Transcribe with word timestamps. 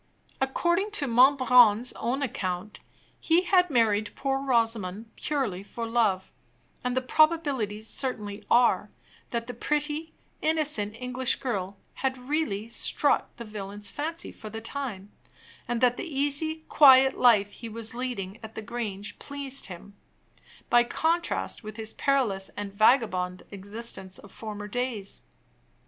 According 0.41 0.89
to 0.93 1.05
Monbrun's 1.07 1.93
own 1.93 2.23
account, 2.23 2.79
he 3.19 3.43
had 3.43 3.69
married 3.69 4.15
poor 4.15 4.39
Rosamond 4.39 5.15
purely 5.15 5.61
for 5.61 5.85
love; 5.85 6.33
and 6.83 6.97
the 6.97 7.01
probabilities 7.03 7.87
certainly 7.87 8.43
are, 8.49 8.89
that 9.29 9.45
the 9.45 9.53
pretty, 9.53 10.15
innocent 10.41 10.95
English 10.95 11.35
girl 11.35 11.77
had 11.93 12.17
really 12.17 12.67
struck 12.67 13.35
the 13.35 13.45
villain's 13.45 13.91
fancy 13.91 14.31
for 14.31 14.49
the 14.49 14.59
time; 14.59 15.11
and 15.67 15.81
that 15.81 15.97
the 15.97 16.03
easy, 16.19 16.63
quiet 16.67 17.15
life 17.15 17.51
he 17.51 17.69
was 17.69 17.93
leading 17.93 18.39
at 18.41 18.55
the 18.55 18.63
Grange 18.63 19.19
pleased 19.19 19.67
him, 19.67 19.95
by 20.67 20.83
contrast 20.83 21.63
with 21.63 21.77
his 21.77 21.93
perilous 21.93 22.49
and 22.57 22.73
vagabond 22.73 23.43
existence 23.51 24.17
of 24.17 24.31
former 24.31 24.67
days. 24.67 25.21